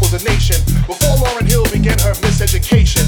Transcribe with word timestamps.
was 0.00 0.14
a 0.14 0.24
nation. 0.24 0.56
Before 0.86 1.16
Lauryn 1.16 1.46
Hill 1.46 1.64
began 1.70 1.98
her 2.00 2.14
miseducation, 2.24 3.04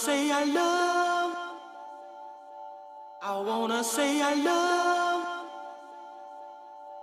say 0.00 0.30
I 0.32 0.44
love. 0.44 1.36
I 3.22 3.38
wanna 3.40 3.84
say 3.84 4.22
I 4.22 4.34
love. 4.34 5.46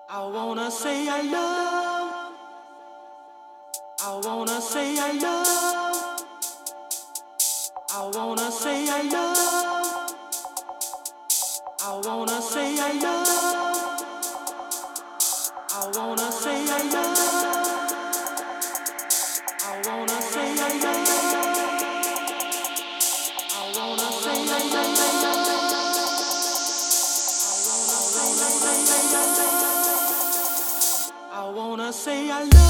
I 0.09 0.25
wanna 0.25 0.71
say 0.71 1.07
I 1.07 1.21
love. 1.21 2.33
I 4.01 4.19
wanna 4.25 4.59
say 4.61 4.97
I 4.97 5.11
love. 5.11 6.25
I 7.91 8.11
wanna 8.15 8.51
say 8.51 8.89
I 8.89 9.01
love. 9.15 10.15
I 11.85 12.01
wanna 12.03 12.41
say 12.41 12.79
I 12.79 12.91
love. 13.05 14.01
I 15.69 15.91
wanna 15.95 16.31
say 16.31 16.65
I 16.67 16.81
love. 16.93 17.26
say 32.07 32.31
I 32.31 32.39
love 32.39 32.53
you. 32.53 32.66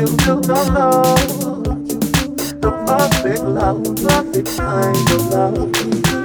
you 0.00 0.06
do 0.16 0.40
not 0.48 0.66
love, 0.72 1.64
the 2.62 2.70
perfect 2.86 3.42
love, 3.42 3.84
perfect 4.02 4.56
kind 4.56 5.10
of 5.10 5.26
love. 5.26 6.19